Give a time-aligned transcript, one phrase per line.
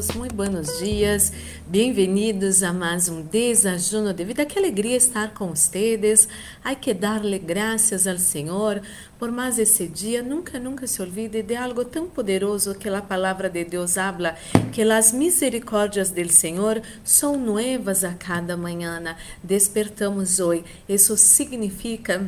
[0.00, 1.30] todos, muito buenos dias,
[1.66, 4.46] bem-vindos a mais um desajuno de vida.
[4.46, 6.26] Que alegria estar com vocês.
[6.64, 8.80] Há que darle graças ao Senhor
[9.18, 10.22] por mais esse dia.
[10.22, 14.36] Nunca, nunca se olvide de algo tão poderoso que a palavra de Deus habla,
[14.72, 19.16] que as misericórdias do Senhor são novas a cada manhã.
[19.42, 20.64] Despertamos hoje.
[20.88, 22.26] Isso significa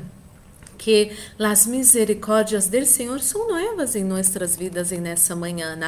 [0.83, 5.79] que as misericórdias do Senhor são novas em nossas vidas em nessa manhã.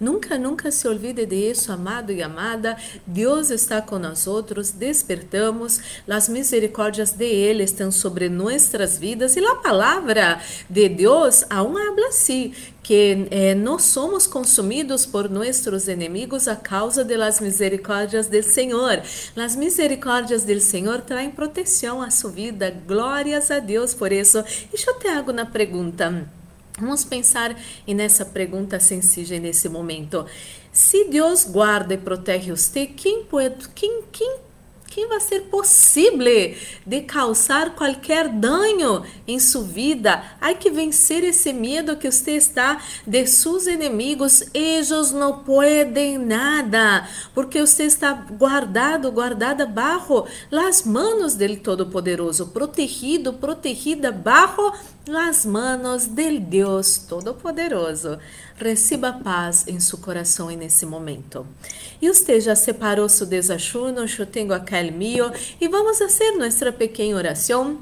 [0.00, 2.76] Nunca, nunca se olvide de isso, amado e amada.
[3.04, 9.44] Deus está com nós outros, despertamos, as misericórdias de Ele estão sobre nossas vidas e
[9.44, 10.40] a palavra
[10.70, 17.02] de Deus aún habla assim, que eh, nós somos consumidos por nossos inimigos a causa
[17.02, 19.02] de las misericórdias do Senhor.
[19.34, 22.70] As misericórdias do Senhor traem proteção à sua vida.
[22.86, 24.44] Glórias a Deus por isso.
[24.70, 26.28] Deixa eu te hago na pergunta.
[26.78, 27.56] Vamos pensar
[27.88, 30.26] nessa pergunta sencilla nesse momento.
[30.70, 34.36] Se Deus guarda e protege você, quem pode, quem, quem
[34.86, 36.04] que vai ser possível
[36.86, 40.22] de causar qualquer dano em sua vida.
[40.40, 44.44] Há que vencer esse medo que você está de seus inimigos.
[44.52, 53.32] Eles não podem nada, porque você está guardado, guardada bajo las manos del Todo-Poderoso, protegido,
[53.32, 54.72] protegida bajo
[55.06, 58.18] las manos del Deus Todo-Poderoso.
[58.56, 61.46] Receba paz em seu coração nesse momento.
[62.00, 66.70] E você já separou seu desachuno, eu tenho acá el mío, e vamos fazer nossa
[66.72, 67.78] pequena oração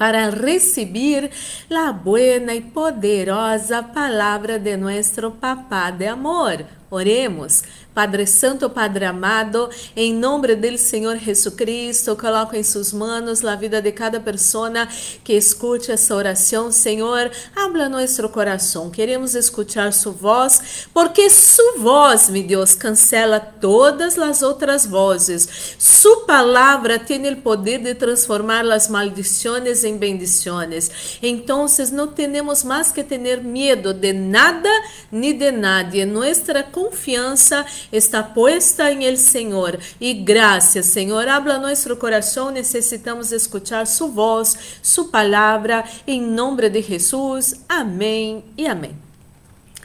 [0.00, 1.30] para receber
[1.70, 6.64] a buena e poderosa palavra de nosso Papá de amor.
[6.90, 7.62] Oremos.
[7.94, 13.82] Padre Santo, Padre amado, em nome do Senhor Jesucristo, coloco em suas mãos a vida
[13.82, 14.88] de cada pessoa
[15.22, 16.72] que escute essa oração.
[16.72, 17.30] Senhor,
[17.70, 18.90] habla nosso coração.
[18.90, 25.76] Queremos escutar sua voz, porque sua voz, meu Deus, cancela todas as outras vozes.
[25.78, 30.90] Sua palavra tem o poder de transformar as maldições em bendições.
[31.22, 34.68] Então, não temos mais que ter medo de nada
[35.12, 36.04] nem de nadie.
[36.04, 39.78] Nossa confiança está puesta em El Senhor.
[40.00, 42.50] E graças, Senhor, habla nosso coração.
[42.50, 45.84] Necessitamos escuchar Sua voz, Sua palavra.
[46.04, 47.59] Em nome de Jesus.
[47.68, 49.10] Amém e amém.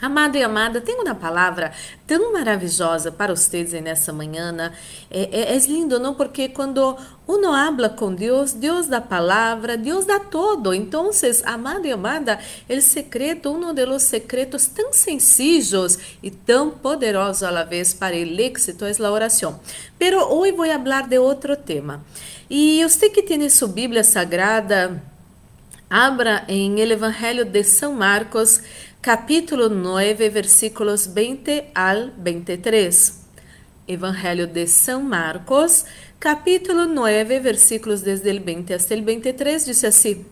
[0.02, 1.72] Amado e amada, tenho uma palavra
[2.06, 4.72] tão maravilhosa para vocês nessa manhã.
[5.10, 6.14] É, é, é, lindo, não?
[6.14, 10.74] Porque quando uno habla com Deus, Deus dá palavra, Deus dá todo.
[10.74, 11.10] Então,
[11.46, 12.38] amado e amada,
[12.70, 18.84] o secreto, um dos secretos tão sencillos e tão poderosos la vez para o éxito
[18.84, 19.62] é a oração.
[19.98, 22.04] Pero hoje vou falar de outro tema.
[22.50, 25.02] E você que tem sua Bíblia Sagrada,
[25.96, 26.90] abra em el
[27.50, 28.62] de São Marcos,
[29.02, 33.22] capítulo 9, versículos 20 al 23.
[33.88, 35.86] Evangelho de São Marcos,
[36.20, 40.26] capítulo 9, versículos desde el 20 hasta el 23, diz assim: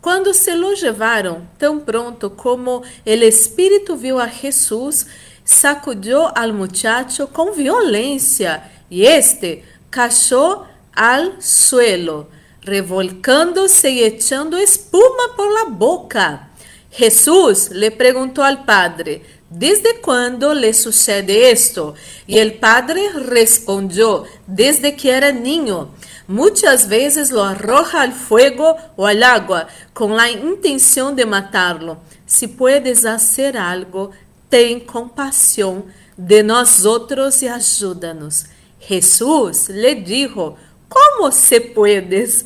[0.00, 5.06] Quando se lo levaram, tão pronto como el Espírito viu a Jesus,
[5.44, 10.64] sacudiu al muchacho com violência, e este cachou
[10.96, 12.30] al suelo,
[12.64, 16.50] revolcando-se e echando espuma por la boca.
[16.90, 21.94] Jesús le preguntó al padre, ¿desde cuándo le sucede esto?
[22.26, 25.90] Y el padre respondió, desde que era niño.
[26.26, 31.98] Muchas veces lo arroja al fuego o al agua con la intención de matarlo.
[32.26, 34.12] Si puedes hacer algo,
[34.48, 35.84] ten compasión
[36.16, 38.46] de nosotros y ayúdanos.
[38.78, 40.56] Jesús le dijo,
[40.94, 42.44] ¿cómo se puedes?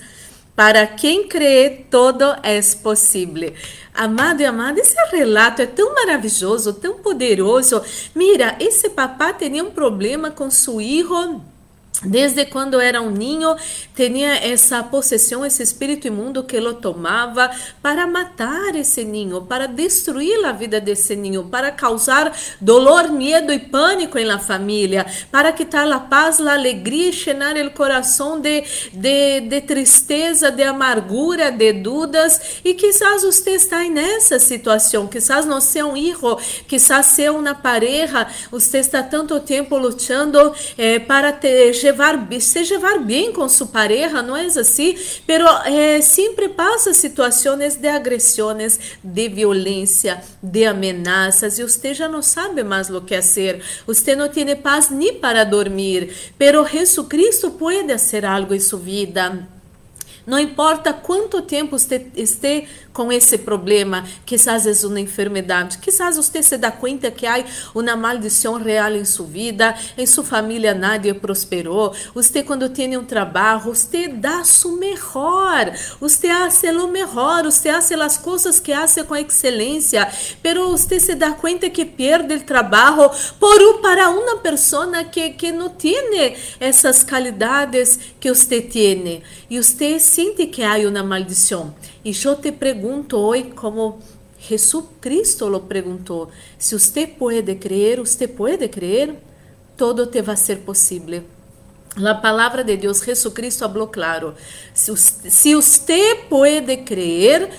[0.56, 3.53] Para quem crê, todo é possível.
[3.94, 7.82] Amado e amada, esse relato é tão maravilhoso, tão poderoso.
[8.14, 11.42] Mira, esse papá tinha um problema com seu filho
[12.04, 13.56] Desde quando era um ninho,
[13.95, 17.50] tinha essa possessão, esse espírito imundo que ele tomava
[17.83, 23.59] para matar esse ninho, para destruir a vida desse ninho, para causar dolor, medo e
[23.59, 28.62] pânico na família, para quitar a paz, a alegria e chenar o coração de,
[28.92, 32.60] de, de tristeza, de amargura, de dúvidas.
[32.65, 38.28] E quizás você está nessa situação, quizás não seja um filho, quizás seja uma pareja,
[38.53, 44.23] você está tanto tempo lutando eh, para ter llevar, se llevar bem com sua pareja,
[44.23, 44.97] não é assim?
[45.27, 52.23] Pero eh, sempre passa situações de agressões, de violência, de ameaças e você já não
[52.23, 53.63] sabe mais o que fazer.
[53.87, 59.58] Você não tem paz nem para dormir, pero Jesucristo pode fazer algo em sua vida.
[60.28, 66.42] Não importa quanto tempo você esteja com esse problema, quizás é uma enfermidade, quizás você
[66.42, 67.42] se dá conta que há
[67.75, 71.95] uma maldição real em sua vida, em sua família nadie prosperou.
[72.13, 77.92] Você quando tem um trabalho, você dá o melhor, você faz o melhor, você faz
[77.92, 80.07] as coisas que faz com excelência,
[80.42, 83.10] pero você se dá conta que perde o trabalho
[83.41, 89.98] por para uma pessoa que que não tem essas qualidades que você tem e você
[90.18, 91.72] sente que há uma maldição.
[92.04, 94.00] E eu te pergunto hoje, como
[94.36, 96.28] Jesucristo lo perguntou,
[96.59, 99.15] se você pode crer, você pode crer,
[99.76, 101.22] todo te vai ser possível.
[102.04, 104.34] A palavra de Deus, Jesucristo falou claro:
[104.74, 107.50] se você pode crer,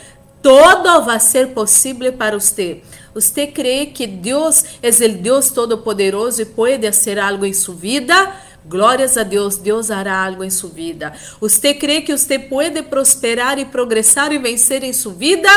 [0.42, 2.82] todo vai ser possível para você.
[3.14, 8.36] Você crê que Deus é o Deus Todo-Poderoso e pode fazer algo em sua vida?
[8.70, 11.12] Glórias a Deus, Deus hará algo em sua vida.
[11.42, 15.50] Você crê que você pode prosperar e progressar e vencer em sua vida?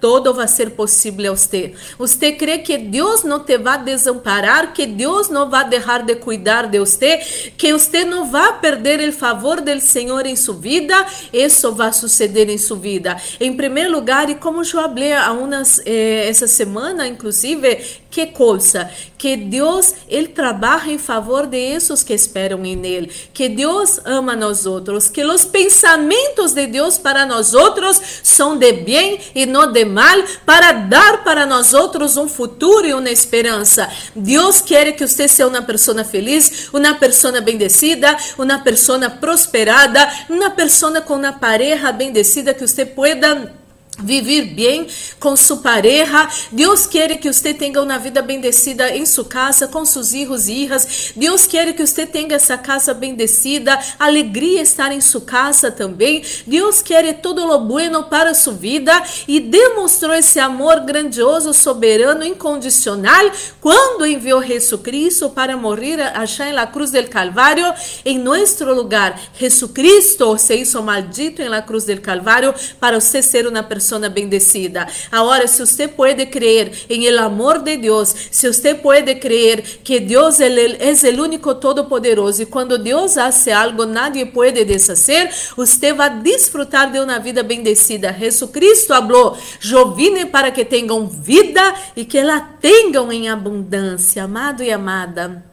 [0.00, 1.74] Todo vai ser possível a você.
[1.98, 6.66] Você crê que Deus não te vai desamparar, que Deus não vai deixar de cuidar
[6.66, 7.18] de você,
[7.56, 11.06] que você não vai perder o favor do Senhor em sua vida?
[11.32, 13.16] Isso vai suceder em sua vida.
[13.40, 18.90] Em primeiro lugar, e como eu falei há umas, eh, essa semana, inclusive, que coisa,
[19.16, 24.34] que Deus ele trabalha em favor de esses que esperam em Ele, que Deus ama
[24.34, 29.70] nós outros, que os pensamentos de Deus para nós outros são de bem e não
[29.70, 33.88] de mal para dar para nós outros um futuro e uma esperança.
[34.14, 40.50] Deus quer que você seja uma pessoa feliz, uma pessoa bendecida, uma pessoa prosperada, uma
[40.50, 43.59] pessoa com uma pareja bendecida que você pueda
[43.98, 44.86] Viver bem
[45.18, 46.28] com sua pareja.
[46.50, 50.54] Deus quer que você tenha uma vida bendecida em sua casa, com seus filhos e
[50.60, 51.12] filhas.
[51.14, 56.22] Deus quer que você tenha essa casa bendecida, alegria estar em sua casa também.
[56.46, 63.30] Deus quer todo o bueno para sua vida e demonstrou esse amor grandioso, soberano, incondicional
[63.60, 67.72] quando enviou Jesus Cristo para morrer allá na cruz del Calvário
[68.04, 69.20] em nosso lugar.
[69.38, 73.89] Jesus Cristo se hizo maldito em la cruz del Calvário para você ser uma pessoa
[73.90, 74.86] persona bendecida.
[75.10, 79.98] Agora, se você pode crer em el amor de Deus, se você pode crer que
[79.98, 86.10] Deus é o único todo-poderoso e quando Deus hace algo, nadie pode deshacer, você vai
[86.20, 88.12] desfrutar de uma vida bendecida.
[88.12, 89.36] Jesucristo falou:
[89.68, 94.24] Eu vine para que tenham vida e que la tenham em abundância.
[94.24, 95.44] Amado e amada,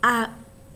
[0.00, 0.30] a,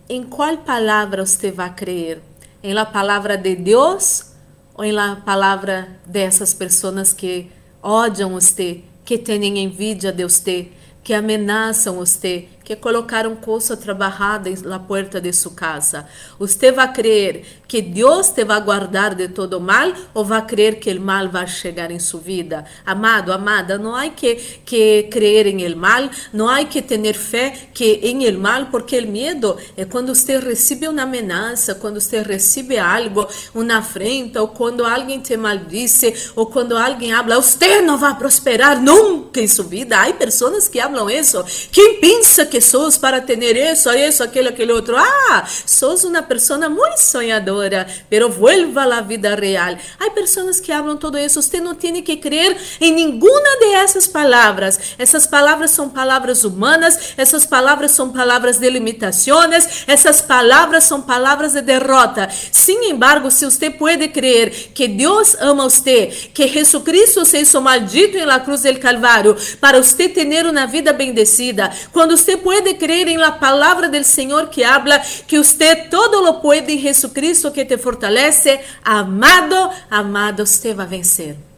[0.09, 2.21] em qual palavra você vai crer?
[2.63, 4.32] Em la palavra de Deus
[4.75, 7.51] ou em la palavra dessas pessoas que
[7.83, 10.69] odiam você, que têm envidia de você,
[11.03, 16.07] que ameaçam você, que colocaram coisa trabalhada na porta de sua casa.
[16.39, 20.93] Você vai crer que Deus te vai guardar de todo mal ou vai crer que
[20.93, 22.65] o mal vai chegar em sua vida?
[22.85, 27.53] Amado, amada, não há que, que crer em el mal, não há que ter fé
[27.73, 32.23] que em el mal, porque o medo é quando você recebe uma ameaça, quando você
[32.23, 37.99] recebe algo, uma afrenta, ou quando alguém te maldice, ou quando alguém habla, você não
[37.99, 39.97] vai prosperar nunca em sua vida.
[39.97, 41.43] Há pessoas que hablam isso.
[41.71, 44.95] Quem pensa que sos para ter isso, isso, aquilo, aquele outro?
[44.95, 49.79] Ah, sos uma pessoa muito sonhadora pero vuelva la vida real.
[49.99, 51.41] Hay personas que hablan todo eso.
[51.41, 54.79] Usted no tiene que creer en ninguna de esas palabras.
[54.99, 61.55] Essas palavras são palavras humanas, essas palavras são palavras de limitações, essas palavras são palavras
[61.55, 62.29] de derrota.
[62.51, 68.19] Sin embargo, se você pode crer que Deus ama você, que Jesucristo se hizo maldito
[68.19, 73.09] em la cruz del Calvário para você ter uma vida bendecida, quando você pode crer
[73.09, 77.65] em la palavra del Senhor que habla que você todo lo pode em Jesucristo que
[77.65, 81.52] te fortalece, amado, amado, você vai vencer.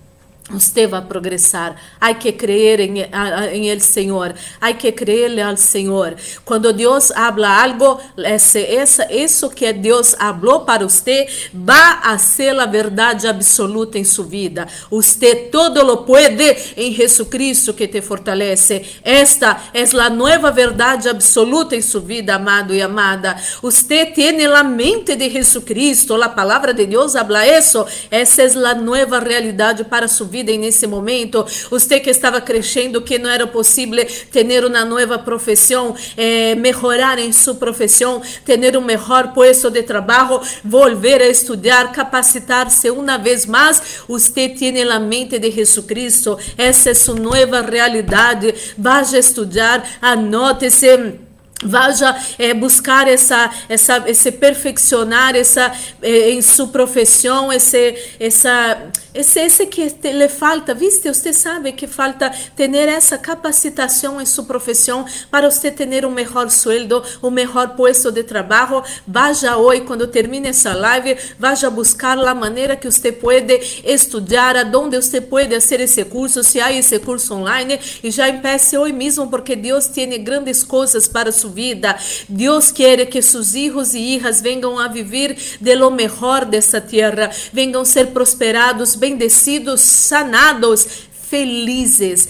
[0.51, 1.75] Você vai progressar.
[1.99, 3.07] Há que crer em,
[3.53, 4.35] em el Senhor.
[4.61, 6.17] Há que creerle al Senhor.
[6.45, 12.59] Quando Deus habla algo, esse, essa, isso que Deus falou para você vai a ser
[12.61, 14.69] a verdade absoluta em sua vida.
[14.91, 19.01] Você todo lo pode em Jesucristo que te fortalece.
[19.03, 23.35] Esta é a nova verdade absoluta em sua vida, amado e amada.
[23.63, 26.23] Você tem a mente de Jesucristo.
[26.23, 27.87] A palavra de Deus habla isso.
[28.11, 33.03] Essa é a nova realidade para sua vida em nesse momento, você que estava crescendo,
[33.03, 38.81] que não era possível ter uma nova profissão, eh, melhorar em sua profissão, ter um
[38.81, 45.39] melhor puesto de trabalho, volver a estudar, capacitar-se uma vez mais, você tem a mente
[45.39, 48.55] de Jesucristo, essa é sua nova realidade.
[48.77, 51.25] Vá estudar, anote-se
[51.65, 59.41] Vaja é, buscar essa, essa, esse perfeccionar essa, é, em sua profissão, esse, essa, esse,
[59.41, 61.09] esse que lhe falta, viste?
[61.09, 66.51] Você sabe que falta ter essa capacitação em sua profissão para você ter um melhor
[66.51, 68.83] sueldo, um melhor posto de trabalho.
[69.07, 75.01] Vaja hoje, quando termine essa live, vaja buscar a maneira que você pode estudar, aonde
[75.01, 79.29] você pode fazer esse curso, se há esse curso online, e já empiece hoje mesmo,
[79.29, 81.97] porque Deus tem grandes coisas para sua vida.
[82.29, 87.31] Deus quer que seus filhos e hijas venham a viver de lo melhor dessa terra,
[87.53, 90.87] venham ser prosperados, bendecidos, sanados,
[91.29, 92.29] felizes.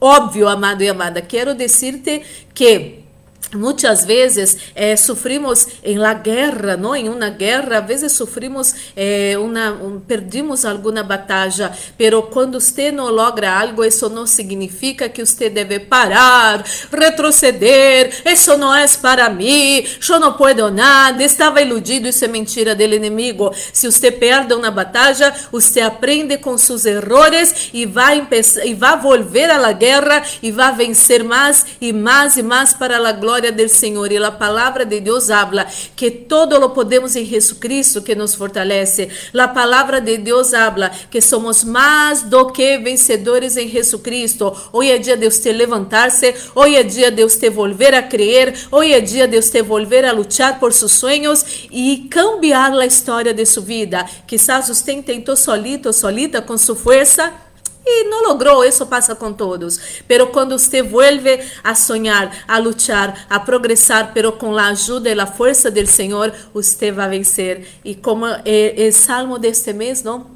[0.00, 3.05] Óbvio, amado e amada, quero dizer-te que
[3.56, 6.94] Muitas vezes eh, sofrimos em la guerra, não?
[6.94, 13.10] Em uma guerra, às vezes sofrimos eh, um, perdimos alguma batalha, pero quando você não
[13.10, 18.22] logra algo, isso não significa que você deve parar, retroceder.
[18.24, 19.84] Isso não é para mim.
[20.08, 21.22] Eu não posso nada.
[21.22, 22.08] Estava iludido.
[22.08, 23.52] Isso é mentira do inimigo.
[23.72, 28.26] Se você perde uma batalha, você aprende com seus erros e vai
[28.64, 33.12] e vai volver à guerra e vai vencer mais e mais e mais para a
[33.12, 34.10] glória glória del Senhor.
[34.12, 39.08] E a palavra de Deus habla que todo lo podemos em Jesucristo que nos fortalece.
[39.34, 44.54] A palavra de Deus habla que somos mais do que vencedores em Jesucristo.
[44.72, 48.92] Hoje é dia de você levantar-se, hoje é dia de você volver a crer, hoje
[48.92, 53.44] é dia de você volver a lutar por seus sonhos e cambiar a história de
[53.46, 54.04] sua vida.
[54.26, 57.45] Quizás você tentou solito, solita com sua força
[57.88, 60.02] e não logrou, isso passa com todos.
[60.08, 65.20] Pero quando você vuelve a sonhar, a lutar, a progressar, pero com a ajuda e
[65.20, 67.68] a força do Senhor, você vai vencer.
[67.84, 70.26] E como é o salmo deste mês, não?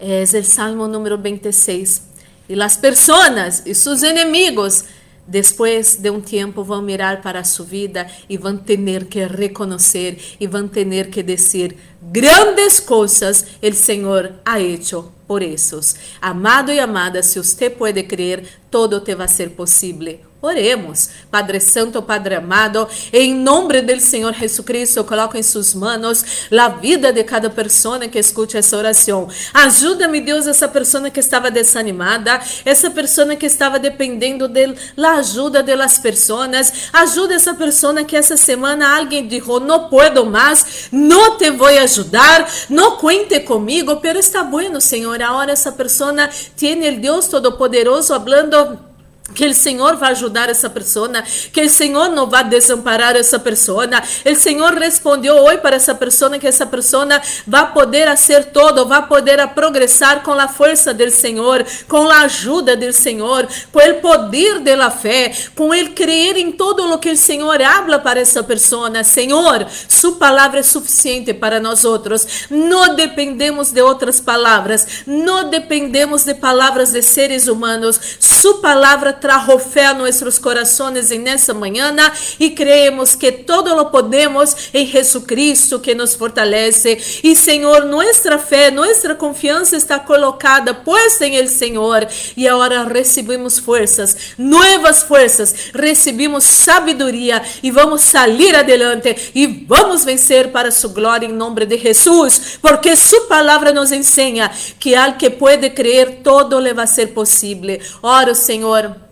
[0.00, 2.10] É o salmo número 26.
[2.48, 4.84] E as pessoas e seus inimigos
[5.26, 10.46] depois de um tempo vão mirar para sua vida e vão ter que reconhecer e
[10.46, 15.96] vão ter que dizer grandes coisas o Senhor ha hecho por esses.
[16.20, 20.31] Amado e amada, se você pode crer, todo te vai ser possível.
[20.44, 26.68] Oremos, Padre Santo, Padre amado, em nome do Senhor Jesucristo, coloco em suas mãos a
[26.68, 29.28] vida de cada pessoa que escute essa oração.
[29.54, 35.98] Ajuda-me, Deus, essa pessoa que estava desanimada, essa pessoa que estava dependendo da ajuda das
[35.98, 36.90] pessoas.
[36.92, 42.50] Ajuda essa pessoa que essa semana alguém disse: Não puedo mais, não te vou ajudar,
[42.68, 45.22] não cuente comigo, pero está bueno, Senhor.
[45.22, 48.91] Agora essa pessoa tem o Deus Todo-Poderoso falando
[49.34, 51.10] que o Senhor vai ajudar essa pessoa,
[51.52, 53.86] que o Senhor não vai desamparar essa pessoa.
[54.24, 57.06] O Senhor respondeu hoje para essa pessoa que essa pessoa
[57.46, 62.76] vai poder fazer todo, vai poder progressar com a força do Senhor, com a ajuda
[62.76, 67.16] do Senhor, com o poder da fé, com ele crer em todo o que o
[67.16, 69.02] Senhor habla para essa pessoa.
[69.04, 72.46] Senhor, sua palavra é suficiente para nós outros.
[72.50, 78.00] Não dependemos de outras palavras, não dependemos de palavras de seres humanos.
[78.18, 81.94] Sua palavra trajo fé a nossos corações nessa manhã
[82.40, 86.98] e creemos que todo lo podemos em Jesucristo que nos fortalece.
[87.22, 92.04] E Senhor, nossa fé, nossa confiança está colocada posta em El Senhor
[92.36, 100.50] e agora recebemos forças, novas forças, recebemos sabedoria e vamos sair adelante e vamos vencer
[100.50, 104.50] para sua glória em nome de Jesus, porque sua palavra nos ensina
[104.80, 107.78] que al que pode crer todo le vai ser possível.
[108.02, 109.11] Oro, Senhor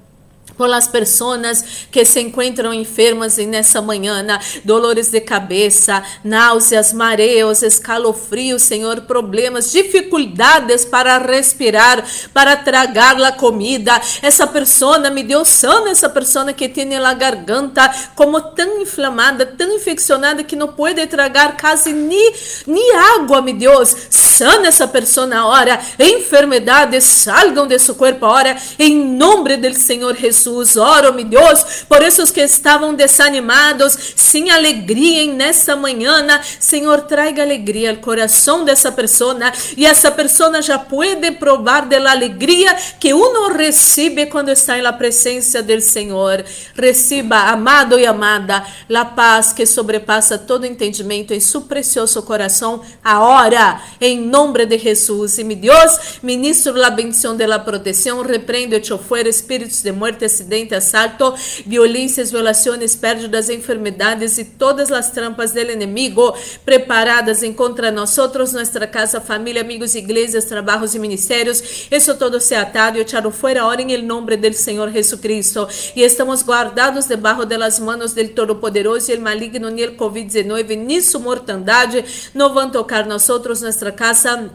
[0.61, 4.23] por as pessoas que se encontram enfermas nessa manhã,
[4.63, 13.99] dolores de cabeça, náuseas, mareos, escalofrios, Senhor, problemas, dificuldades para respirar, para tragar a comida.
[14.21, 19.75] Essa pessoa me deu sana, essa pessoa que tem a garganta como tão inflamada, tão
[19.75, 22.35] infeccionada que não pode tragar quase nem,
[22.67, 23.97] nem água, meu Deus.
[24.11, 25.81] Sana essa pessoa agora.
[25.99, 30.50] Enfermidades salgam de seu corpo agora, em nome do Senhor Jesus.
[30.51, 30.77] Jesus.
[30.77, 36.11] Oro, meu Deus, por esses que estavam desanimados, sem alegria em nessa manhã.
[36.59, 39.31] Senhor, traga alegria ao coração dessa pessoa
[39.77, 45.63] e essa pessoa já pode provar da alegria que uno recebe quando está na presença
[45.63, 46.45] do Senhor.
[46.75, 53.81] Receba, amado e amada, a paz que sobrepassa todo entendimento em seu precioso coração, agora,
[54.01, 55.39] em nome de Jesus.
[55.39, 60.29] E, meu Deus, ministro la bendição de la proteção, repreendo e fuera espíritos de muerte
[60.33, 61.35] acidente, asalto,
[61.67, 66.35] violências, violações, pérdidas, enfermedades e todas as trampas do inimigo
[66.65, 71.89] preparadas em contra nós, nossa casa, família, amigos, igrejas, trabalhos e ministérios.
[71.91, 75.67] Isso todo se atado e echado fora ora em nome do Senhor Jesucristo.
[75.95, 81.01] E estamos guardados debaixo das mãos do Todo-Poderoso e o maligno, nem o Covid-19, nem
[81.01, 84.51] sua mortandade, não vão tocar nós, nossa casa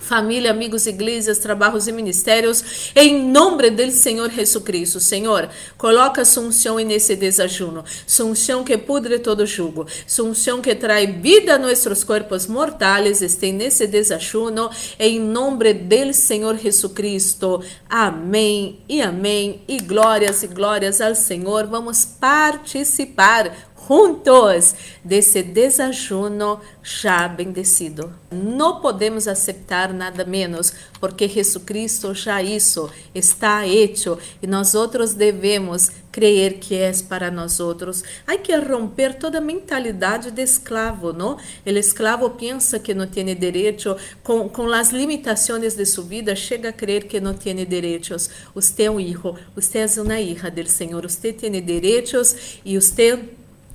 [0.00, 4.98] família, amigos, igrejas, trabalhos e ministérios, em nome do Senhor Jesucristo.
[4.98, 11.58] Senhor, coloca sunção nesse desajuno, sunção que pudre todo jugo, sunção que traz vida a
[11.58, 17.62] nossos corpos mortais, este nesse desajuno, em nome do Senhor Jesucristo.
[17.88, 21.66] Amém e amém, e glórias e glórias ao Senhor.
[21.66, 28.12] Vamos participar juntos desse desajuno já bendecido.
[28.30, 35.90] Não podemos aceitar nada menos, porque Jesucristo já isso está hecho e nós outros devemos
[36.12, 38.04] crer que é para nós outros.
[38.26, 41.36] Há que romper toda mentalidade de escravo, não?
[41.66, 46.68] O escravo pensa que não tem direito, com, com as limitações de sua vida, chega
[46.68, 48.30] a crer que não tem direitos.
[48.54, 53.18] Você é um filho, você é uma hija do Senhor, você tem direitos e você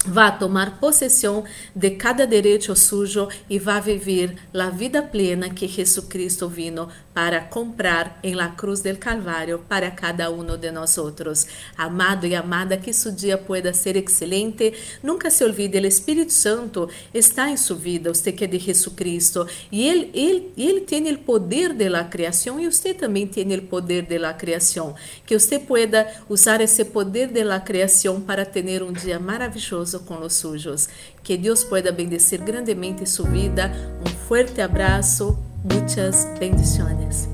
[0.07, 1.43] vai tomar possessão
[1.75, 7.39] de cada direito sujo e vai viver a vida plena que Jesus Cristo vino para
[7.39, 11.47] comprar em la cruz del Calvário para cada um de nós outros.
[11.77, 14.73] Amado e amada, que seu dia pueda ser excelente.
[15.01, 18.93] Nunca se olvide, o Espírito Santo está em sua vida, você que é de Jesus
[18.93, 23.49] Cristo, e ele, ele, ele tem o poder de la criação e você também tem
[23.55, 24.93] o poder de la criação.
[25.25, 30.19] Que você pueda usar esse poder de la criação para ter um dia maravilhoso com
[30.19, 30.89] os sujos.
[31.23, 33.71] Que Deus pueda bendecir grandemente sua vida.
[34.05, 35.54] Um forte abraço.
[35.65, 37.27] Muchas bendiciones.